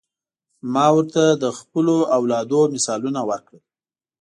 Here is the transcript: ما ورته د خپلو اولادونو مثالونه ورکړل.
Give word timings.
ما 0.73 0.85
ورته 0.95 1.23
د 1.43 1.45
خپلو 1.57 1.95
اولادونو 2.17 2.71
مثالونه 2.75 3.21
ورکړل. 3.29 3.61